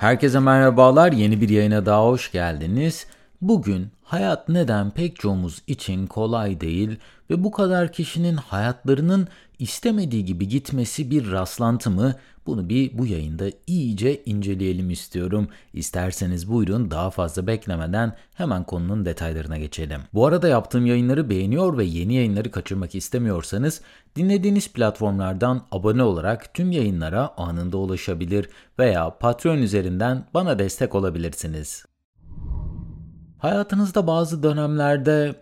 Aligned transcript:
Herkese 0.00 0.38
merhabalar. 0.38 1.12
Yeni 1.12 1.40
bir 1.40 1.48
yayına 1.48 1.86
daha 1.86 2.06
hoş 2.06 2.32
geldiniz. 2.32 3.06
Bugün 3.40 3.88
hayat 4.10 4.48
neden 4.48 4.90
pek 4.90 5.16
çoğumuz 5.16 5.62
için 5.66 6.06
kolay 6.06 6.60
değil 6.60 6.98
ve 7.30 7.44
bu 7.44 7.50
kadar 7.50 7.92
kişinin 7.92 8.36
hayatlarının 8.36 9.28
istemediği 9.58 10.24
gibi 10.24 10.48
gitmesi 10.48 11.10
bir 11.10 11.30
rastlantı 11.30 11.90
mı? 11.90 12.14
Bunu 12.46 12.68
bir 12.68 12.98
bu 12.98 13.06
yayında 13.06 13.44
iyice 13.66 14.24
inceleyelim 14.24 14.90
istiyorum. 14.90 15.48
İsterseniz 15.72 16.50
buyurun 16.50 16.90
daha 16.90 17.10
fazla 17.10 17.46
beklemeden 17.46 18.16
hemen 18.34 18.64
konunun 18.64 19.04
detaylarına 19.04 19.58
geçelim. 19.58 20.00
Bu 20.14 20.26
arada 20.26 20.48
yaptığım 20.48 20.86
yayınları 20.86 21.30
beğeniyor 21.30 21.78
ve 21.78 21.84
yeni 21.84 22.14
yayınları 22.14 22.50
kaçırmak 22.50 22.94
istemiyorsanız 22.94 23.80
dinlediğiniz 24.16 24.72
platformlardan 24.72 25.62
abone 25.70 26.02
olarak 26.02 26.54
tüm 26.54 26.72
yayınlara 26.72 27.34
anında 27.36 27.76
ulaşabilir 27.76 28.48
veya 28.78 29.18
Patreon 29.18 29.58
üzerinden 29.58 30.24
bana 30.34 30.58
destek 30.58 30.94
olabilirsiniz. 30.94 31.89
Hayatınızda 33.40 34.06
bazı 34.06 34.42
dönemlerde 34.42 35.34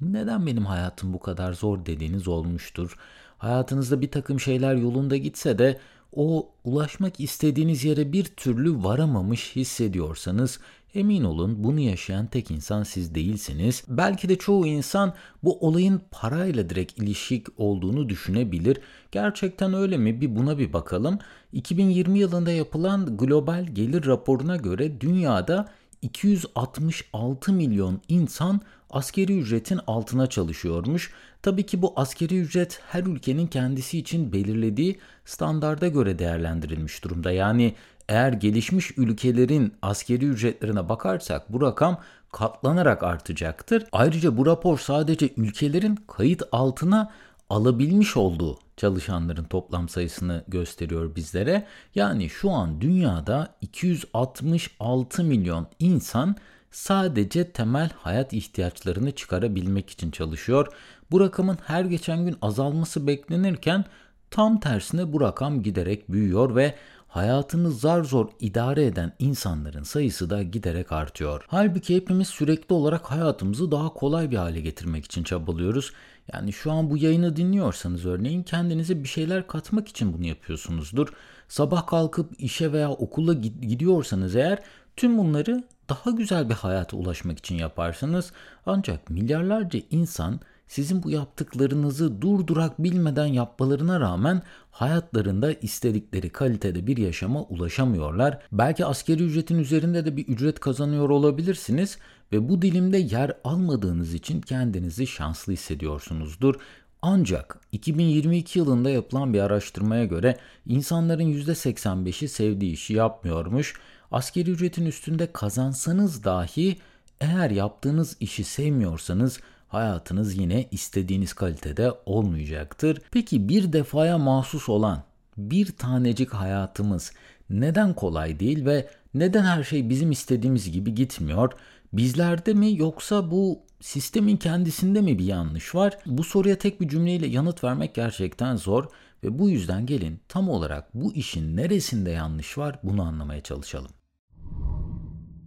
neden 0.00 0.46
benim 0.46 0.66
hayatım 0.66 1.12
bu 1.12 1.20
kadar 1.20 1.52
zor 1.52 1.86
dediğiniz 1.86 2.28
olmuştur. 2.28 2.96
Hayatınızda 3.38 4.00
bir 4.00 4.10
takım 4.10 4.40
şeyler 4.40 4.74
yolunda 4.74 5.16
gitse 5.16 5.58
de 5.58 5.78
o 6.16 6.48
ulaşmak 6.64 7.20
istediğiniz 7.20 7.84
yere 7.84 8.12
bir 8.12 8.24
türlü 8.24 8.84
varamamış 8.84 9.56
hissediyorsanız 9.56 10.60
emin 10.94 11.24
olun 11.24 11.64
bunu 11.64 11.80
yaşayan 11.80 12.26
tek 12.26 12.50
insan 12.50 12.82
siz 12.82 13.14
değilsiniz. 13.14 13.84
Belki 13.88 14.28
de 14.28 14.36
çoğu 14.36 14.66
insan 14.66 15.14
bu 15.42 15.58
olayın 15.66 16.02
parayla 16.10 16.70
direkt 16.70 16.98
ilişik 16.98 17.46
olduğunu 17.56 18.08
düşünebilir. 18.08 18.78
Gerçekten 19.12 19.74
öyle 19.74 19.96
mi? 19.96 20.20
Bir 20.20 20.36
buna 20.36 20.58
bir 20.58 20.72
bakalım. 20.72 21.18
2020 21.52 22.18
yılında 22.18 22.52
yapılan 22.52 23.16
global 23.16 23.64
gelir 23.64 24.06
raporuna 24.06 24.56
göre 24.56 25.00
dünyada 25.00 25.68
266 26.04 27.52
milyon 27.52 28.00
insan 28.08 28.60
askeri 28.90 29.38
ücretin 29.38 29.80
altına 29.86 30.26
çalışıyormuş. 30.26 31.12
Tabii 31.42 31.66
ki 31.66 31.82
bu 31.82 31.92
askeri 31.96 32.38
ücret 32.38 32.80
her 32.88 33.02
ülkenin 33.02 33.46
kendisi 33.46 33.98
için 33.98 34.32
belirlediği 34.32 34.98
standarda 35.24 35.88
göre 35.88 36.18
değerlendirilmiş 36.18 37.04
durumda. 37.04 37.32
Yani 37.32 37.74
eğer 38.08 38.32
gelişmiş 38.32 38.98
ülkelerin 38.98 39.72
askeri 39.82 40.24
ücretlerine 40.24 40.88
bakarsak 40.88 41.52
bu 41.52 41.60
rakam 41.60 42.00
katlanarak 42.32 43.02
artacaktır. 43.02 43.84
Ayrıca 43.92 44.36
bu 44.36 44.46
rapor 44.46 44.78
sadece 44.78 45.30
ülkelerin 45.36 45.98
kayıt 46.08 46.42
altına 46.52 47.10
alabilmiş 47.50 48.16
olduğu 48.16 48.58
çalışanların 48.76 49.44
toplam 49.44 49.88
sayısını 49.88 50.44
gösteriyor 50.48 51.16
bizlere. 51.16 51.66
Yani 51.94 52.30
şu 52.30 52.50
an 52.50 52.80
dünyada 52.80 53.54
266 53.60 55.24
milyon 55.24 55.66
insan 55.78 56.36
sadece 56.70 57.50
temel 57.50 57.90
hayat 57.96 58.32
ihtiyaçlarını 58.32 59.12
çıkarabilmek 59.12 59.90
için 59.90 60.10
çalışıyor. 60.10 60.66
Bu 61.10 61.20
rakamın 61.20 61.58
her 61.66 61.84
geçen 61.84 62.24
gün 62.24 62.36
azalması 62.42 63.06
beklenirken 63.06 63.84
tam 64.30 64.60
tersine 64.60 65.12
bu 65.12 65.20
rakam 65.20 65.62
giderek 65.62 66.12
büyüyor 66.12 66.56
ve 66.56 66.74
hayatını 67.08 67.72
zar 67.72 68.04
zor 68.04 68.28
idare 68.40 68.86
eden 68.86 69.12
insanların 69.18 69.82
sayısı 69.82 70.30
da 70.30 70.42
giderek 70.42 70.92
artıyor. 70.92 71.44
Halbuki 71.48 71.96
hepimiz 71.96 72.28
sürekli 72.28 72.74
olarak 72.74 73.10
hayatımızı 73.10 73.70
daha 73.70 73.88
kolay 73.88 74.30
bir 74.30 74.36
hale 74.36 74.60
getirmek 74.60 75.04
için 75.04 75.22
çabalıyoruz. 75.22 75.92
Yani 76.32 76.52
şu 76.52 76.72
an 76.72 76.90
bu 76.90 76.96
yayını 76.96 77.36
dinliyorsanız 77.36 78.06
örneğin 78.06 78.42
kendinize 78.42 79.02
bir 79.02 79.08
şeyler 79.08 79.46
katmak 79.46 79.88
için 79.88 80.12
bunu 80.12 80.26
yapıyorsunuzdur. 80.26 81.08
Sabah 81.48 81.86
kalkıp 81.86 82.32
işe 82.38 82.72
veya 82.72 82.90
okula 82.90 83.34
gidiyorsanız 83.34 84.36
eğer 84.36 84.62
tüm 84.96 85.18
bunları 85.18 85.64
daha 85.88 86.10
güzel 86.10 86.48
bir 86.48 86.54
hayata 86.54 86.96
ulaşmak 86.96 87.38
için 87.38 87.54
yaparsınız. 87.54 88.32
Ancak 88.66 89.10
milyarlarca 89.10 89.80
insan 89.90 90.40
sizin 90.68 91.02
bu 91.02 91.10
yaptıklarınızı 91.10 92.22
durdurak 92.22 92.82
bilmeden 92.82 93.26
yapmalarına 93.26 94.00
rağmen 94.00 94.42
hayatlarında 94.70 95.52
istedikleri 95.52 96.30
kalitede 96.30 96.86
bir 96.86 96.96
yaşama 96.96 97.42
ulaşamıyorlar. 97.42 98.38
Belki 98.52 98.86
askeri 98.86 99.22
ücretin 99.22 99.58
üzerinde 99.58 100.04
de 100.04 100.16
bir 100.16 100.28
ücret 100.28 100.60
kazanıyor 100.60 101.10
olabilirsiniz 101.10 101.98
ve 102.34 102.48
bu 102.48 102.62
dilimde 102.62 102.98
yer 102.98 103.32
almadığınız 103.44 104.14
için 104.14 104.40
kendinizi 104.40 105.06
şanslı 105.06 105.52
hissediyorsunuzdur. 105.52 106.54
Ancak 107.02 107.60
2022 107.72 108.58
yılında 108.58 108.90
yapılan 108.90 109.34
bir 109.34 109.40
araştırmaya 109.40 110.04
göre 110.04 110.36
insanların 110.66 111.32
%85'i 111.32 112.28
sevdiği 112.28 112.72
işi 112.72 112.94
yapmıyormuş. 112.94 113.74
Askeri 114.10 114.50
ücretin 114.50 114.86
üstünde 114.86 115.32
kazansanız 115.32 116.24
dahi 116.24 116.78
eğer 117.20 117.50
yaptığınız 117.50 118.16
işi 118.20 118.44
sevmiyorsanız 118.44 119.40
hayatınız 119.68 120.38
yine 120.38 120.68
istediğiniz 120.70 121.32
kalitede 121.32 121.92
olmayacaktır. 122.06 123.02
Peki 123.10 123.48
bir 123.48 123.72
defaya 123.72 124.18
mahsus 124.18 124.68
olan 124.68 125.02
bir 125.36 125.66
tanecik 125.66 126.34
hayatımız 126.34 127.12
neden 127.50 127.94
kolay 127.94 128.40
değil 128.40 128.64
ve 128.64 128.88
neden 129.14 129.44
her 129.44 129.64
şey 129.64 129.88
bizim 129.90 130.10
istediğimiz 130.10 130.72
gibi 130.72 130.94
gitmiyor? 130.94 131.52
Bizlerde 131.96 132.54
mi 132.54 132.76
yoksa 132.76 133.30
bu 133.30 133.62
sistemin 133.80 134.36
kendisinde 134.36 135.00
mi 135.00 135.18
bir 135.18 135.24
yanlış 135.24 135.74
var? 135.74 135.98
Bu 136.06 136.24
soruya 136.24 136.58
tek 136.58 136.80
bir 136.80 136.88
cümleyle 136.88 137.26
yanıt 137.26 137.64
vermek 137.64 137.94
gerçekten 137.94 138.56
zor 138.56 138.84
ve 139.24 139.38
bu 139.38 139.50
yüzden 139.50 139.86
gelin 139.86 140.20
tam 140.28 140.48
olarak 140.48 140.94
bu 140.94 141.12
işin 141.12 141.56
neresinde 141.56 142.10
yanlış 142.10 142.58
var 142.58 142.78
bunu 142.82 143.02
anlamaya 143.02 143.40
çalışalım. 143.40 143.90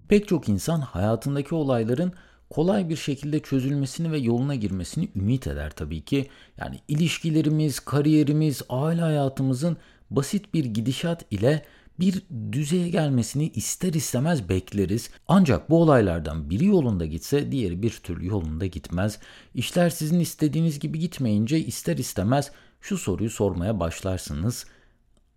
Pek 0.08 0.28
çok 0.28 0.50
insan 0.50 0.82
hayatındaki 0.82 1.56
olayların 1.56 2.14
kolay 2.50 2.90
bir 2.90 2.96
şekilde 2.96 3.40
çözülmesini 3.40 4.12
ve 4.12 4.18
yoluna 4.18 4.56
girmesini 4.56 5.10
ümit 5.16 5.48
eder 5.48 5.72
tabii 5.72 6.02
ki. 6.02 6.30
Yani 6.58 6.80
ilişkilerimiz, 6.88 7.80
kariyerimiz, 7.80 8.62
aile 8.70 9.02
hayatımızın 9.02 9.78
basit 10.10 10.54
bir 10.54 10.66
gidişat 10.66 11.26
ile 11.32 11.66
bir 12.00 12.24
düzeye 12.52 12.90
gelmesini 12.90 13.50
ister 13.50 13.94
istemez 13.94 14.50
bekleriz. 14.50 15.10
Ancak 15.28 15.70
bu 15.70 15.82
olaylardan 15.82 16.50
biri 16.50 16.66
yolunda 16.66 17.06
gitse 17.06 17.52
diğeri 17.52 17.82
bir 17.82 18.00
türlü 18.04 18.28
yolunda 18.28 18.66
gitmez. 18.66 19.20
İşler 19.54 19.90
sizin 19.90 20.20
istediğiniz 20.20 20.80
gibi 20.80 21.00
gitmeyince 21.00 21.60
ister 21.60 21.98
istemez 21.98 22.52
şu 22.82 22.98
soruyu 22.98 23.30
sormaya 23.30 23.80
başlarsınız. 23.80 24.66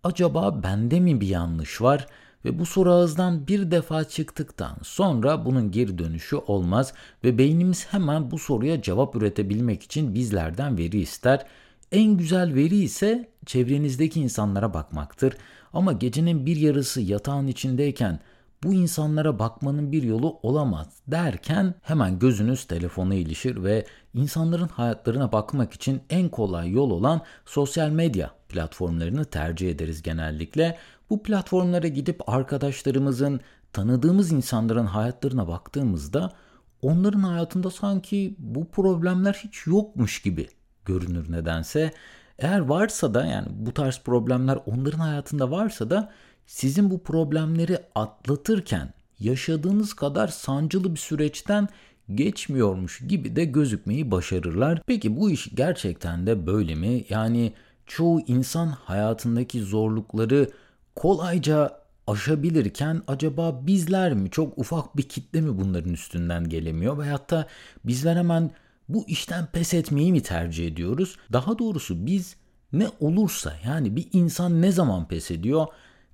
Acaba 0.03 0.63
bende 0.63 0.99
mi 0.99 1.21
bir 1.21 1.27
yanlış 1.27 1.81
var? 1.81 2.07
Ve 2.45 2.59
bu 2.59 2.65
soru 2.65 2.91
ağızdan 2.91 3.47
bir 3.47 3.71
defa 3.71 4.03
çıktıktan 4.03 4.77
sonra 4.83 5.45
bunun 5.45 5.71
geri 5.71 5.97
dönüşü 5.97 6.35
olmaz 6.35 6.93
ve 7.23 7.37
beynimiz 7.37 7.87
hemen 7.91 8.31
bu 8.31 8.39
soruya 8.39 8.81
cevap 8.81 9.15
üretebilmek 9.15 9.83
için 9.83 10.15
bizlerden 10.15 10.77
veri 10.77 10.99
ister. 10.99 11.45
En 11.91 12.17
güzel 12.17 12.53
veri 12.53 12.77
ise 12.77 13.29
çevrenizdeki 13.45 14.21
insanlara 14.21 14.73
bakmaktır. 14.73 15.33
Ama 15.73 15.93
gecenin 15.93 16.45
bir 16.45 16.55
yarısı 16.55 17.01
yatağın 17.01 17.47
içindeyken 17.47 18.19
bu 18.63 18.73
insanlara 18.73 19.39
bakmanın 19.39 19.91
bir 19.91 20.03
yolu 20.03 20.39
olamaz 20.43 20.87
derken 21.07 21.73
hemen 21.81 22.19
gözünüz 22.19 22.65
telefona 22.65 23.15
ilişir 23.15 23.63
ve 23.63 23.85
insanların 24.13 24.67
hayatlarına 24.67 25.31
bakmak 25.31 25.73
için 25.73 26.01
en 26.09 26.29
kolay 26.29 26.71
yol 26.71 26.91
olan 26.91 27.21
sosyal 27.45 27.89
medya 27.89 28.31
platformlarını 28.49 29.25
tercih 29.25 29.71
ederiz 29.71 30.01
genellikle. 30.01 30.77
Bu 31.09 31.23
platformlara 31.23 31.87
gidip 31.87 32.29
arkadaşlarımızın, 32.29 33.39
tanıdığımız 33.73 34.31
insanların 34.31 34.85
hayatlarına 34.85 35.47
baktığımızda 35.47 36.33
onların 36.81 37.23
hayatında 37.23 37.71
sanki 37.71 38.35
bu 38.39 38.71
problemler 38.71 39.41
hiç 39.43 39.67
yokmuş 39.67 40.21
gibi 40.21 40.47
görünür 40.85 41.31
nedense. 41.31 41.93
Eğer 42.41 42.59
varsa 42.59 43.13
da 43.13 43.25
yani 43.25 43.47
bu 43.51 43.73
tarz 43.73 43.99
problemler 43.99 44.59
onların 44.65 44.99
hayatında 44.99 45.51
varsa 45.51 45.89
da 45.89 46.11
sizin 46.45 46.91
bu 46.91 47.03
problemleri 47.03 47.79
atlatırken 47.95 48.93
yaşadığınız 49.19 49.93
kadar 49.93 50.27
sancılı 50.27 50.93
bir 50.93 50.99
süreçten 50.99 51.67
geçmiyormuş 52.15 52.99
gibi 53.07 53.35
de 53.35 53.45
gözükmeyi 53.45 54.11
başarırlar. 54.11 54.81
Peki 54.87 55.19
bu 55.19 55.31
iş 55.31 55.49
gerçekten 55.55 56.27
de 56.27 56.47
böyle 56.47 56.75
mi? 56.75 57.05
Yani 57.09 57.53
çoğu 57.85 58.21
insan 58.27 58.67
hayatındaki 58.67 59.61
zorlukları 59.61 60.49
kolayca 60.95 61.81
aşabilirken 62.07 63.01
acaba 63.07 63.67
bizler 63.67 64.13
mi 64.13 64.31
çok 64.31 64.57
ufak 64.57 64.97
bir 64.97 65.03
kitle 65.03 65.41
mi 65.41 65.59
bunların 65.59 65.93
üstünden 65.93 66.49
gelemiyor 66.49 66.97
veyahut 66.97 67.29
da 67.29 67.47
bizler 67.85 68.15
hemen 68.15 68.51
bu 68.93 69.07
işten 69.07 69.45
pes 69.45 69.73
etmeyi 69.73 70.11
mi 70.11 70.23
tercih 70.23 70.67
ediyoruz? 70.67 71.17
Daha 71.33 71.59
doğrusu 71.59 72.05
biz 72.05 72.35
ne 72.73 72.87
olursa 72.99 73.53
yani 73.65 73.95
bir 73.95 74.07
insan 74.13 74.61
ne 74.61 74.71
zaman 74.71 75.07
pes 75.07 75.31
ediyor? 75.31 75.67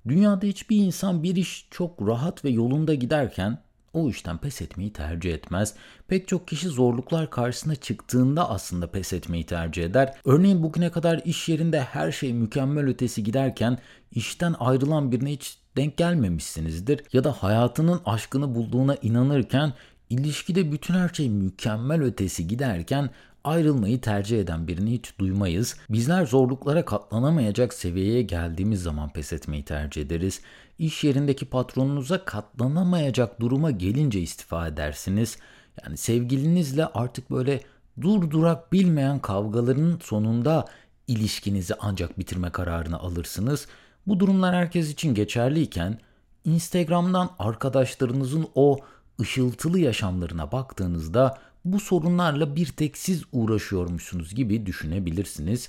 Dünyada 0.08 0.46
hiçbir 0.46 0.76
insan 0.76 1.22
bir 1.22 1.36
iş 1.36 1.68
çok 1.70 2.08
rahat 2.08 2.44
ve 2.44 2.50
yolunda 2.50 2.94
giderken 2.94 3.58
o 3.92 4.10
işten 4.10 4.38
pes 4.38 4.62
etmeyi 4.62 4.92
tercih 4.92 5.34
etmez. 5.34 5.74
Pek 6.08 6.28
çok 6.28 6.48
kişi 6.48 6.68
zorluklar 6.68 7.30
karşısına 7.30 7.74
çıktığında 7.74 8.50
aslında 8.50 8.90
pes 8.90 9.12
etmeyi 9.12 9.46
tercih 9.46 9.84
eder. 9.84 10.14
Örneğin 10.24 10.62
bugüne 10.62 10.90
kadar 10.90 11.20
iş 11.24 11.48
yerinde 11.48 11.80
her 11.80 12.12
şey 12.12 12.32
mükemmel 12.32 12.88
ötesi 12.88 13.24
giderken 13.24 13.78
işten 14.12 14.54
ayrılan 14.58 15.12
birine 15.12 15.32
hiç 15.32 15.58
denk 15.76 15.96
gelmemişsinizdir. 15.96 17.02
Ya 17.12 17.24
da 17.24 17.32
hayatının 17.32 18.00
aşkını 18.04 18.54
bulduğuna 18.54 18.94
inanırken 18.94 19.72
ilişkide 20.10 20.72
bütün 20.72 20.94
her 20.94 21.08
şey 21.08 21.30
mükemmel 21.30 22.02
ötesi 22.02 22.48
giderken 22.48 23.10
ayrılmayı 23.44 24.00
tercih 24.00 24.40
eden 24.40 24.68
birini 24.68 24.92
hiç 24.92 25.18
duymayız. 25.18 25.76
Bizler 25.90 26.26
zorluklara 26.26 26.84
katlanamayacak 26.84 27.74
seviyeye 27.74 28.22
geldiğimiz 28.22 28.82
zaman 28.82 29.12
pes 29.12 29.32
etmeyi 29.32 29.64
tercih 29.64 30.02
ederiz. 30.02 30.40
İş 30.78 31.04
yerindeki 31.04 31.46
patronunuza 31.46 32.24
katlanamayacak 32.24 33.40
duruma 33.40 33.70
gelince 33.70 34.20
istifa 34.20 34.68
edersiniz. 34.68 35.38
Yani 35.84 35.96
sevgilinizle 35.96 36.86
artık 36.86 37.30
böyle 37.30 37.60
durdurak 38.00 38.72
bilmeyen 38.72 39.18
kavgaların 39.18 39.98
sonunda 40.02 40.64
ilişkinizi 41.06 41.74
ancak 41.80 42.18
bitirme 42.18 42.50
kararını 42.50 42.98
alırsınız. 42.98 43.66
Bu 44.06 44.20
durumlar 44.20 44.54
herkes 44.54 44.90
için 44.92 45.14
geçerliyken 45.14 45.98
Instagram'dan 46.44 47.30
arkadaşlarınızın 47.38 48.46
o 48.54 48.78
ışıltılı 49.20 49.78
yaşamlarına 49.78 50.52
baktığınızda 50.52 51.38
bu 51.64 51.80
sorunlarla 51.80 52.56
bir 52.56 52.66
tek 52.66 52.98
siz 52.98 53.22
uğraşıyormuşsunuz 53.32 54.34
gibi 54.34 54.66
düşünebilirsiniz. 54.66 55.68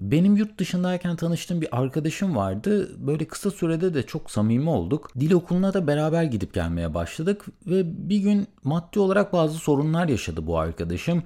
Benim 0.00 0.36
yurt 0.36 0.58
dışındayken 0.58 1.16
tanıştığım 1.16 1.60
bir 1.60 1.80
arkadaşım 1.80 2.36
vardı. 2.36 2.90
Böyle 3.06 3.24
kısa 3.24 3.50
sürede 3.50 3.94
de 3.94 4.02
çok 4.02 4.30
samimi 4.30 4.70
olduk. 4.70 5.10
Dil 5.20 5.32
okuluna 5.32 5.74
da 5.74 5.86
beraber 5.86 6.24
gidip 6.24 6.54
gelmeye 6.54 6.94
başladık 6.94 7.46
ve 7.66 8.08
bir 8.08 8.18
gün 8.18 8.46
maddi 8.64 8.98
olarak 8.98 9.32
bazı 9.32 9.58
sorunlar 9.58 10.08
yaşadı 10.08 10.46
bu 10.46 10.58
arkadaşım 10.58 11.22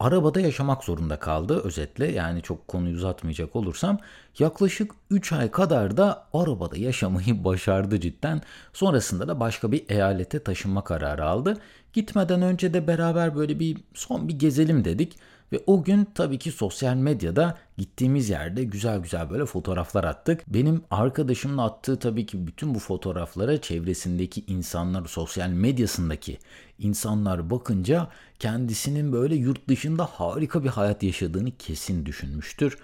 arabada 0.00 0.40
yaşamak 0.40 0.84
zorunda 0.84 1.18
kaldı 1.18 1.60
özetle 1.64 2.12
yani 2.12 2.42
çok 2.42 2.68
konuyu 2.68 2.94
uzatmayacak 2.96 3.56
olursam 3.56 3.98
yaklaşık 4.38 4.92
3 5.10 5.32
ay 5.32 5.50
kadar 5.50 5.96
da 5.96 6.26
arabada 6.32 6.76
yaşamayı 6.76 7.44
başardı 7.44 8.00
cidden. 8.00 8.42
Sonrasında 8.72 9.28
da 9.28 9.40
başka 9.40 9.72
bir 9.72 9.84
eyalete 9.88 10.42
taşınma 10.42 10.84
kararı 10.84 11.24
aldı. 11.24 11.56
Gitmeden 11.92 12.42
önce 12.42 12.74
de 12.74 12.86
beraber 12.86 13.36
böyle 13.36 13.60
bir 13.60 13.76
son 13.94 14.28
bir 14.28 14.38
gezelim 14.38 14.84
dedik. 14.84 15.16
Ve 15.52 15.62
o 15.66 15.82
gün 15.82 16.08
tabii 16.14 16.38
ki 16.38 16.52
sosyal 16.52 16.94
medyada 16.94 17.58
gittiğimiz 17.78 18.30
yerde 18.30 18.64
güzel 18.64 18.98
güzel 18.98 19.30
böyle 19.30 19.46
fotoğraflar 19.46 20.04
attık. 20.04 20.44
Benim 20.48 20.82
arkadaşımın 20.90 21.58
attığı 21.58 21.98
tabii 21.98 22.26
ki 22.26 22.46
bütün 22.46 22.74
bu 22.74 22.78
fotoğraflara 22.78 23.60
çevresindeki 23.60 24.44
insanlar, 24.46 25.06
sosyal 25.06 25.48
medyasındaki 25.48 26.38
insanlar 26.78 27.50
bakınca 27.50 28.08
kendisinin 28.38 29.12
böyle 29.12 29.34
yurt 29.34 29.68
dışında 29.68 30.04
harika 30.04 30.64
bir 30.64 30.68
hayat 30.68 31.02
yaşadığını 31.02 31.50
kesin 31.58 32.06
düşünmüştür. 32.06 32.78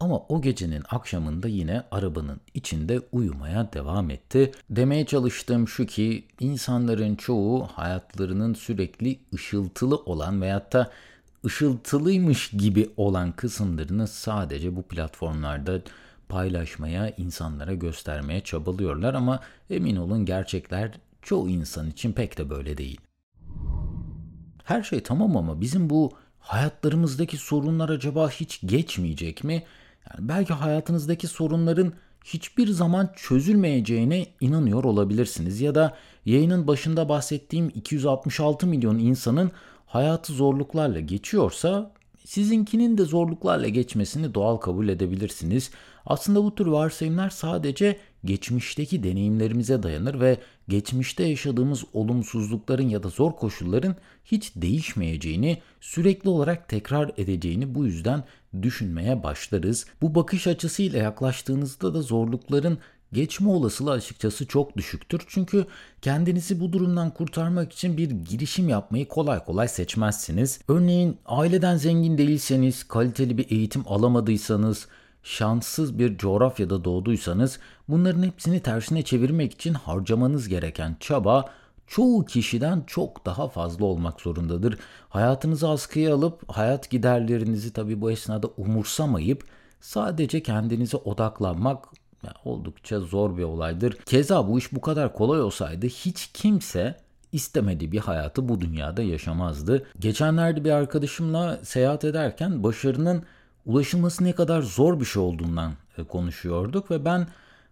Ama 0.00 0.18
o 0.18 0.42
gecenin 0.42 0.82
akşamında 0.90 1.48
yine 1.48 1.82
arabanın 1.90 2.40
içinde 2.54 3.00
uyumaya 3.12 3.72
devam 3.72 4.10
etti. 4.10 4.52
Demeye 4.70 5.06
çalıştığım 5.06 5.68
şu 5.68 5.86
ki 5.86 6.24
insanların 6.40 7.16
çoğu 7.16 7.66
hayatlarının 7.66 8.54
sürekli 8.54 9.18
ışıltılı 9.34 9.96
olan 9.96 10.42
veyahut 10.42 10.72
da 10.72 10.90
ışıltılıymış 11.44 12.50
gibi 12.50 12.90
olan 12.96 13.32
kısımlarını 13.32 14.08
sadece 14.08 14.76
bu 14.76 14.82
platformlarda 14.82 15.80
paylaşmaya, 16.28 17.10
insanlara 17.10 17.74
göstermeye 17.74 18.40
çabalıyorlar 18.40 19.14
ama 19.14 19.40
emin 19.70 19.96
olun 19.96 20.24
gerçekler 20.24 20.92
çoğu 21.22 21.48
insan 21.48 21.90
için 21.90 22.12
pek 22.12 22.38
de 22.38 22.50
böyle 22.50 22.78
değil. 22.78 23.00
Her 24.64 24.82
şey 24.82 25.02
tamam 25.02 25.36
ama 25.36 25.60
bizim 25.60 25.90
bu 25.90 26.12
hayatlarımızdaki 26.40 27.36
sorunlar 27.36 27.88
acaba 27.88 28.30
hiç 28.30 28.60
geçmeyecek 28.64 29.44
mi? 29.44 29.62
Yani 30.10 30.28
belki 30.28 30.52
hayatınızdaki 30.52 31.26
sorunların 31.26 31.92
hiçbir 32.24 32.68
zaman 32.68 33.12
çözülmeyeceğine 33.16 34.26
inanıyor 34.40 34.84
olabilirsiniz 34.84 35.60
ya 35.60 35.74
da 35.74 35.96
yayının 36.26 36.66
başında 36.66 37.08
bahsettiğim 37.08 37.68
266 37.74 38.66
milyon 38.66 38.98
insanın 38.98 39.50
hayatı 39.88 40.32
zorluklarla 40.32 41.00
geçiyorsa 41.00 41.92
sizinkinin 42.24 42.98
de 42.98 43.04
zorluklarla 43.04 43.68
geçmesini 43.68 44.34
doğal 44.34 44.56
kabul 44.56 44.88
edebilirsiniz. 44.88 45.70
Aslında 46.06 46.44
bu 46.44 46.54
tür 46.54 46.66
varsayımlar 46.66 47.30
sadece 47.30 47.98
geçmişteki 48.24 49.02
deneyimlerimize 49.02 49.82
dayanır 49.82 50.20
ve 50.20 50.38
geçmişte 50.68 51.24
yaşadığımız 51.24 51.84
olumsuzlukların 51.92 52.88
ya 52.88 53.02
da 53.02 53.08
zor 53.08 53.32
koşulların 53.32 53.96
hiç 54.24 54.52
değişmeyeceğini, 54.56 55.58
sürekli 55.80 56.28
olarak 56.28 56.68
tekrar 56.68 57.12
edeceğini 57.16 57.74
bu 57.74 57.86
yüzden 57.86 58.24
düşünmeye 58.62 59.22
başlarız. 59.22 59.86
Bu 60.02 60.14
bakış 60.14 60.46
açısıyla 60.46 60.98
yaklaştığınızda 60.98 61.94
da 61.94 62.02
zorlukların 62.02 62.78
geçme 63.12 63.50
olasılığı 63.50 63.90
açıkçası 63.90 64.46
çok 64.46 64.76
düşüktür. 64.76 65.22
Çünkü 65.28 65.66
kendinizi 66.02 66.60
bu 66.60 66.72
durumdan 66.72 67.10
kurtarmak 67.10 67.72
için 67.72 67.96
bir 67.96 68.10
girişim 68.10 68.68
yapmayı 68.68 69.08
kolay 69.08 69.44
kolay 69.44 69.68
seçmezsiniz. 69.68 70.60
Örneğin 70.68 71.18
aileden 71.26 71.76
zengin 71.76 72.18
değilseniz, 72.18 72.84
kaliteli 72.84 73.38
bir 73.38 73.50
eğitim 73.50 73.82
alamadıysanız, 73.86 74.86
şanssız 75.22 75.98
bir 75.98 76.18
coğrafyada 76.18 76.84
doğduysanız 76.84 77.58
bunların 77.88 78.22
hepsini 78.22 78.60
tersine 78.60 79.02
çevirmek 79.02 79.52
için 79.52 79.74
harcamanız 79.74 80.48
gereken 80.48 80.96
çaba 81.00 81.44
çoğu 81.86 82.24
kişiden 82.24 82.84
çok 82.86 83.26
daha 83.26 83.48
fazla 83.48 83.84
olmak 83.84 84.20
zorundadır. 84.20 84.78
Hayatınızı 85.08 85.68
askıya 85.68 86.14
alıp 86.14 86.52
hayat 86.52 86.90
giderlerinizi 86.90 87.72
tabi 87.72 88.00
bu 88.00 88.10
esnada 88.10 88.46
umursamayıp 88.56 89.44
sadece 89.80 90.42
kendinize 90.42 90.96
odaklanmak 90.96 91.84
oldukça 92.44 93.00
zor 93.00 93.36
bir 93.36 93.42
olaydır. 93.42 93.92
Keza 93.92 94.48
bu 94.48 94.58
iş 94.58 94.72
bu 94.72 94.80
kadar 94.80 95.12
kolay 95.12 95.40
olsaydı 95.40 95.86
hiç 95.86 96.30
kimse 96.34 96.96
istemediği 97.32 97.92
bir 97.92 97.98
hayatı 97.98 98.48
bu 98.48 98.60
dünyada 98.60 99.02
yaşamazdı. 99.02 99.86
Geçenlerde 99.98 100.64
bir 100.64 100.70
arkadaşımla 100.70 101.60
seyahat 101.62 102.04
ederken 102.04 102.62
başarının 102.62 103.22
ulaşılması 103.66 104.24
ne 104.24 104.32
kadar 104.32 104.62
zor 104.62 105.00
bir 105.00 105.04
şey 105.04 105.22
olduğundan 105.22 105.72
e, 105.98 106.04
konuşuyorduk 106.04 106.90
ve 106.90 107.04
ben 107.04 107.26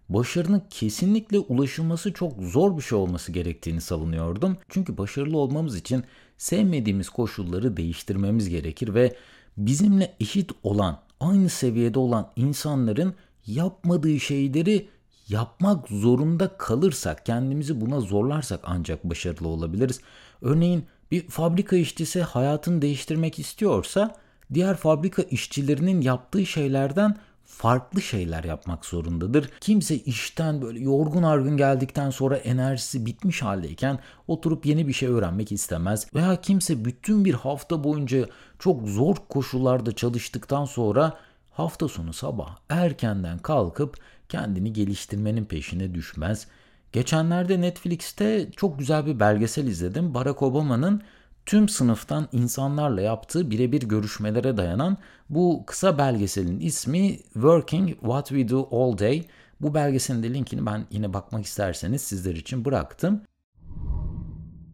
başarının 0.08 0.62
kesinlikle 0.70 1.38
ulaşılması 1.38 2.12
çok 2.12 2.42
zor 2.42 2.76
bir 2.76 2.82
şey 2.82 2.98
olması 2.98 3.32
gerektiğini 3.32 3.80
savunuyordum. 3.80 4.56
Çünkü 4.68 4.98
başarılı 4.98 5.38
olmamız 5.38 5.76
için 5.76 6.04
sevmediğimiz 6.38 7.08
koşulları 7.08 7.76
değiştirmemiz 7.76 8.48
gerekir 8.48 8.94
ve 8.94 9.16
bizimle 9.56 10.14
eşit 10.20 10.50
olan, 10.62 10.98
aynı 11.20 11.48
seviyede 11.48 11.98
olan 11.98 12.32
insanların 12.36 13.14
yapmadığı 13.46 14.20
şeyleri 14.20 14.88
yapmak 15.28 15.88
zorunda 15.88 16.56
kalırsak, 16.56 17.26
kendimizi 17.26 17.80
buna 17.80 18.00
zorlarsak 18.00 18.60
ancak 18.62 19.04
başarılı 19.04 19.48
olabiliriz. 19.48 20.00
Örneğin 20.42 20.84
bir 21.10 21.28
fabrika 21.28 21.76
işçisi 21.76 22.22
hayatını 22.22 22.82
değiştirmek 22.82 23.38
istiyorsa 23.38 24.16
diğer 24.54 24.76
fabrika 24.76 25.22
işçilerinin 25.22 26.00
yaptığı 26.00 26.46
şeylerden 26.46 27.16
farklı 27.44 28.02
şeyler 28.02 28.44
yapmak 28.44 28.84
zorundadır. 28.84 29.50
Kimse 29.60 29.96
işten 29.96 30.62
böyle 30.62 30.80
yorgun 30.80 31.22
argın 31.22 31.56
geldikten 31.56 32.10
sonra 32.10 32.36
enerjisi 32.36 33.06
bitmiş 33.06 33.42
haldeyken 33.42 33.98
oturup 34.28 34.66
yeni 34.66 34.88
bir 34.88 34.92
şey 34.92 35.08
öğrenmek 35.08 35.52
istemez. 35.52 36.06
Veya 36.14 36.40
kimse 36.40 36.84
bütün 36.84 37.24
bir 37.24 37.34
hafta 37.34 37.84
boyunca 37.84 38.28
çok 38.58 38.88
zor 38.88 39.16
koşullarda 39.28 39.92
çalıştıktan 39.92 40.64
sonra 40.64 41.18
hafta 41.58 41.88
sonu 41.88 42.12
sabah 42.12 42.56
erkenden 42.68 43.38
kalkıp 43.38 43.96
kendini 44.28 44.72
geliştirmenin 44.72 45.44
peşine 45.44 45.94
düşmez. 45.94 46.46
Geçenlerde 46.92 47.60
Netflix'te 47.60 48.50
çok 48.56 48.78
güzel 48.78 49.06
bir 49.06 49.20
belgesel 49.20 49.66
izledim. 49.66 50.14
Barack 50.14 50.42
Obama'nın 50.42 51.02
tüm 51.46 51.68
sınıftan 51.68 52.28
insanlarla 52.32 53.00
yaptığı 53.00 53.50
birebir 53.50 53.82
görüşmelere 53.82 54.56
dayanan 54.56 54.96
bu 55.30 55.64
kısa 55.66 55.98
belgeselin 55.98 56.60
ismi 56.60 57.16
Working 57.18 57.90
What 57.90 58.28
We 58.28 58.48
Do 58.48 58.68
All 58.70 58.98
Day. 58.98 59.26
Bu 59.60 59.74
belgeselin 59.74 60.22
de 60.22 60.34
linkini 60.34 60.66
ben 60.66 60.86
yine 60.90 61.14
bakmak 61.14 61.44
isterseniz 61.44 62.02
sizler 62.02 62.34
için 62.34 62.64
bıraktım. 62.64 63.20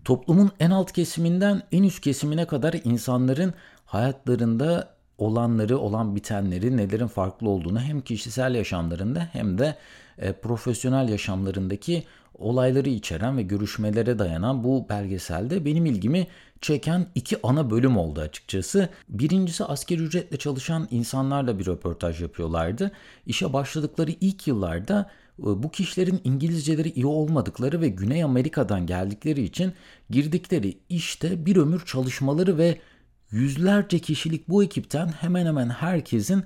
Toplumun 0.05 0.51
en 0.61 0.71
alt 0.71 0.93
kesiminden 0.93 1.63
en 1.73 1.83
üst 1.83 2.01
kesimine 2.01 2.47
kadar 2.47 2.75
insanların 2.85 3.55
hayatlarında 3.85 4.92
olanları, 5.19 5.79
olan 5.79 6.17
bitenleri, 6.17 6.77
nelerin 6.77 7.07
farklı 7.07 7.49
olduğunu 7.49 7.81
hem 7.81 8.01
kişisel 8.01 8.55
yaşamlarında 8.55 9.29
hem 9.33 9.59
de 9.59 9.77
e, 10.19 10.33
profesyonel 10.33 11.09
yaşamlarındaki 11.09 12.05
olayları 12.35 12.89
içeren 12.89 13.37
ve 13.37 13.43
görüşmelere 13.43 14.19
dayanan 14.19 14.65
bu 14.65 14.87
belgeselde 14.89 15.65
benim 15.65 15.87
ilgimi 15.87 16.27
çeken 16.61 17.07
iki 17.15 17.37
ana 17.43 17.71
bölüm 17.71 17.97
oldu 17.97 18.21
açıkçası. 18.21 18.89
Birincisi 19.09 19.65
asker 19.65 19.99
ücretle 19.99 20.37
çalışan 20.37 20.89
insanlarla 20.91 21.59
bir 21.59 21.67
röportaj 21.67 22.23
yapıyorlardı. 22.23 22.91
İşe 23.27 23.53
başladıkları 23.53 24.11
ilk 24.21 24.47
yıllarda 24.47 25.11
bu 25.39 25.71
kişilerin 25.71 26.21
İngilizceleri 26.25 26.91
iyi 26.91 27.07
olmadıkları 27.07 27.81
ve 27.81 27.89
Güney 27.89 28.25
Amerika'dan 28.25 28.87
geldikleri 28.87 29.43
için 29.43 29.73
girdikleri 30.11 30.79
işte 30.89 31.47
bir 31.47 31.57
ömür 31.57 31.85
çalışmaları 31.85 32.59
ve 32.59 32.79
yüzlerce 33.33 33.99
kişilik 33.99 34.49
bu 34.49 34.65
ekipten 34.65 35.09
hemen 35.09 35.47
hemen 35.47 35.69
herkesin 35.69 36.45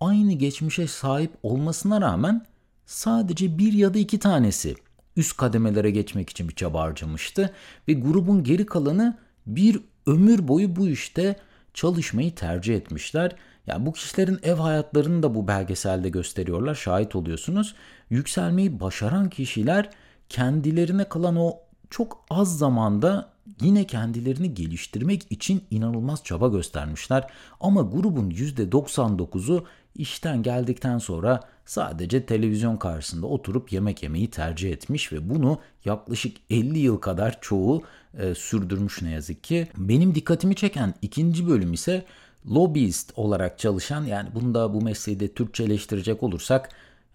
aynı 0.00 0.32
geçmişe 0.32 0.86
sahip 0.86 1.32
olmasına 1.42 2.00
rağmen 2.00 2.46
sadece 2.86 3.58
bir 3.58 3.72
ya 3.72 3.94
da 3.94 3.98
iki 3.98 4.18
tanesi 4.18 4.74
üst 5.16 5.36
kademelere 5.36 5.90
geçmek 5.90 6.30
için 6.30 6.48
bir 6.48 6.54
çaba 6.54 6.80
harcamıştı 6.80 7.50
ve 7.88 7.92
grubun 7.92 8.44
geri 8.44 8.66
kalanı 8.66 9.18
bir 9.46 9.80
ömür 10.06 10.48
boyu 10.48 10.76
bu 10.76 10.88
işte 10.88 11.36
çalışmayı 11.74 12.34
tercih 12.34 12.76
etmişler. 12.76 13.36
Yani 13.66 13.86
bu 13.86 13.92
kişilerin 13.92 14.38
ev 14.42 14.54
hayatlarını 14.54 15.22
da 15.22 15.34
bu 15.34 15.48
belgeselde 15.48 16.08
gösteriyorlar, 16.08 16.74
şahit 16.74 17.16
oluyorsunuz. 17.16 17.74
Yükselmeyi 18.10 18.80
başaran 18.80 19.30
kişiler 19.30 19.90
kendilerine 20.28 21.08
kalan 21.08 21.36
o 21.36 21.56
çok 21.90 22.24
az 22.30 22.58
zamanda 22.58 23.32
yine 23.60 23.86
kendilerini 23.86 24.54
geliştirmek 24.54 25.22
için 25.30 25.64
inanılmaz 25.70 26.24
çaba 26.24 26.48
göstermişler. 26.48 27.30
Ama 27.60 27.82
grubun 27.82 28.30
%99'u 28.30 29.64
işten 29.94 30.42
geldikten 30.42 30.98
sonra 30.98 31.40
sadece 31.64 32.26
televizyon 32.26 32.76
karşısında 32.76 33.26
oturup 33.26 33.72
yemek 33.72 34.02
yemeyi 34.02 34.30
tercih 34.30 34.72
etmiş 34.72 35.12
ve 35.12 35.30
bunu 35.30 35.58
yaklaşık 35.84 36.36
50 36.50 36.78
yıl 36.78 36.96
kadar 36.96 37.38
çoğu 37.40 37.82
e, 38.18 38.34
sürdürmüş 38.34 39.02
ne 39.02 39.10
yazık 39.10 39.44
ki. 39.44 39.68
Benim 39.76 40.14
dikkatimi 40.14 40.54
çeken 40.54 40.94
ikinci 41.02 41.48
bölüm 41.48 41.72
ise 41.72 42.04
lobbyist 42.46 43.12
olarak 43.16 43.58
çalışan 43.58 44.04
yani 44.04 44.28
bunu 44.34 44.54
da 44.54 44.74
bu 44.74 44.82
mesleği 44.82 45.20
de 45.20 45.28
Türkçeleştirecek 45.28 46.22
olursak 46.22 46.68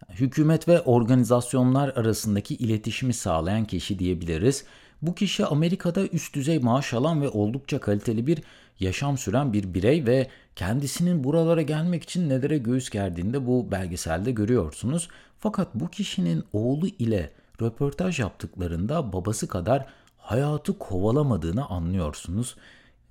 hükümet 0.09 0.67
ve 0.67 0.81
organizasyonlar 0.81 1.89
arasındaki 1.89 2.55
iletişimi 2.55 3.13
sağlayan 3.13 3.65
kişi 3.65 3.99
diyebiliriz. 3.99 4.65
Bu 5.03 5.15
kişi 5.15 5.45
Amerika'da 5.45 6.07
üst 6.07 6.35
düzey 6.35 6.59
maaş 6.59 6.93
alan 6.93 7.21
ve 7.21 7.29
oldukça 7.29 7.79
kaliteli 7.79 8.27
bir 8.27 8.43
yaşam 8.79 9.17
süren 9.17 9.53
bir 9.53 9.73
birey 9.73 10.05
ve 10.05 10.27
kendisinin 10.55 11.23
buralara 11.23 11.61
gelmek 11.61 12.03
için 12.03 12.29
nelere 12.29 12.57
göğüs 12.57 12.89
gerdiğini 12.89 13.33
de 13.33 13.47
bu 13.47 13.71
belgeselde 13.71 14.31
görüyorsunuz. 14.31 15.07
Fakat 15.39 15.75
bu 15.75 15.89
kişinin 15.89 16.43
oğlu 16.53 16.87
ile 16.87 17.31
röportaj 17.61 18.19
yaptıklarında 18.19 19.13
babası 19.13 19.47
kadar 19.47 19.85
hayatı 20.17 20.77
kovalamadığını 20.79 21.65
anlıyorsunuz. 21.65 22.55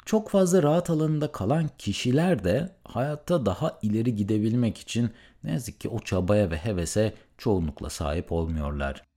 Çok 0.04 0.30
fazla 0.30 0.62
rahat 0.62 0.90
alanında 0.90 1.32
kalan 1.32 1.70
kişiler 1.78 2.44
de 2.44 2.72
hayatta 2.84 3.46
daha 3.46 3.78
ileri 3.82 4.14
gidebilmek 4.14 4.78
için 4.78 5.10
ne 5.44 5.52
yazık 5.52 5.80
ki 5.80 5.88
o 5.88 6.00
çabaya 6.00 6.50
ve 6.50 6.56
hevese 6.56 7.14
çoğunlukla 7.38 7.90
sahip 7.90 8.32
olmuyorlar. 8.32 9.11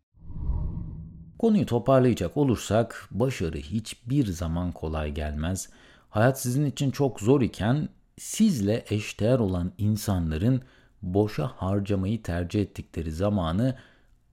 Konuyu 1.39 1.65
toparlayacak 1.65 2.37
olursak 2.37 3.07
başarı 3.11 3.57
hiçbir 3.57 4.25
zaman 4.25 4.71
kolay 4.71 5.11
gelmez. 5.11 5.69
Hayat 6.09 6.41
sizin 6.41 6.65
için 6.65 6.91
çok 6.91 7.19
zor 7.19 7.41
iken 7.41 7.89
sizle 8.17 8.85
eşdeğer 8.89 9.39
olan 9.39 9.71
insanların 9.77 10.61
boşa 11.01 11.47
harcamayı 11.47 12.23
tercih 12.23 12.61
ettikleri 12.61 13.11
zamanı 13.11 13.75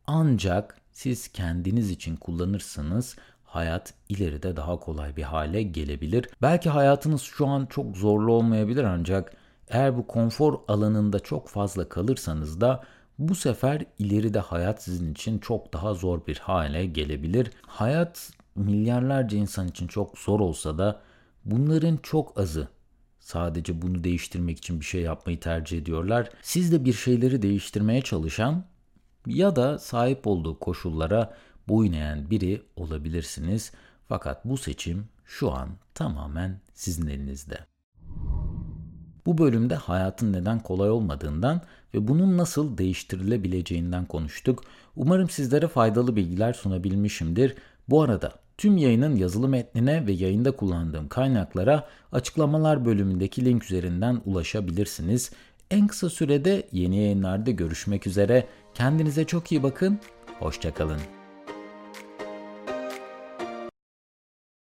ancak 0.07 0.77
siz 0.93 1.29
kendiniz 1.29 1.91
için 1.91 2.17
kullanırsanız 2.17 3.17
hayat 3.45 3.95
ileride 4.09 4.57
daha 4.57 4.81
kolay 4.81 5.17
bir 5.17 5.23
hale 5.23 5.63
gelebilir. 5.63 6.29
Belki 6.43 6.71
hayatınız 6.71 7.23
şu 7.23 7.47
an 7.47 7.67
çok 7.67 7.97
zorlu 7.97 8.33
olmayabilir 8.33 8.85
ancak 8.85 9.33
eğer 9.69 9.97
bu 9.97 10.07
konfor 10.07 10.59
alanında 10.69 11.21
çok 11.21 11.49
fazla 11.49 11.89
kalırsanız 11.89 12.61
da 12.61 12.83
bu 13.29 13.35
sefer 13.35 13.85
ileride 13.99 14.38
hayat 14.38 14.83
sizin 14.83 15.12
için 15.12 15.38
çok 15.38 15.73
daha 15.73 15.95
zor 15.95 16.26
bir 16.26 16.38
hale 16.38 16.87
gelebilir. 16.87 17.50
Hayat 17.67 18.33
milyarlarca 18.55 19.38
insan 19.38 19.69
için 19.69 19.87
çok 19.87 20.19
zor 20.19 20.41
olsa 20.41 20.79
da 20.79 21.00
bunların 21.45 21.99
çok 22.02 22.41
azı 22.41 22.69
sadece 23.21 23.83
bunu 23.83 24.05
değiştirmek 24.05 24.59
için 24.59 24.81
bir 24.81 24.85
şey 24.85 25.02
yapmayı 25.02 25.41
tercih 25.41 25.79
ediyorlar. 25.79 26.31
Siz 26.43 26.73
de 26.73 26.85
bir 26.85 26.93
şeyleri 26.93 27.43
değiştirmeye 27.43 28.02
çalışan 28.02 28.64
ya 29.26 29.57
da 29.57 29.79
sahip 29.79 30.26
olduğu 30.26 30.59
koşullara 30.59 31.35
boyun 31.69 31.93
eğen 31.93 32.31
biri 32.31 32.62
olabilirsiniz. 32.76 33.73
Fakat 34.09 34.45
bu 34.45 34.57
seçim 34.57 35.09
şu 35.25 35.52
an 35.52 35.69
tamamen 35.95 36.61
sizin 36.75 37.07
elinizde. 37.07 37.59
Bu 39.26 39.38
bölümde 39.38 39.75
hayatın 39.75 40.33
neden 40.33 40.61
kolay 40.61 40.91
olmadığından 40.91 41.62
ve 41.95 42.09
bunun 42.09 42.39
nasıl 42.39 42.79
değiştirilebileceğinden 42.79 44.05
konuştuk. 44.07 44.65
Umarım 44.97 45.31
sizlere 45.31 45.69
faydalı 45.69 46.17
bilgiler 46.17 46.53
sunabilmişimdir. 46.53 47.55
Bu 47.89 48.03
arada 48.03 48.33
tüm 48.59 48.77
yayının 48.77 49.17
yazılı 49.17 49.49
metnine 49.49 50.07
ve 50.07 50.13
yayında 50.13 50.51
kullandığım 50.51 51.09
kaynaklara 51.09 51.89
açıklamalar 52.13 52.85
bölümündeki 52.85 53.45
link 53.45 53.65
üzerinden 53.65 54.21
ulaşabilirsiniz. 54.25 55.31
En 55.71 55.87
kısa 55.87 56.11
sürede 56.11 56.69
yeni 56.73 56.97
yayınlarda 56.97 57.51
görüşmek 57.51 58.07
üzere. 58.07 58.47
Kendinize 58.75 59.25
çok 59.25 59.53
iyi 59.53 59.63
bakın. 59.63 59.99
Hoşçakalın. 60.39 61.22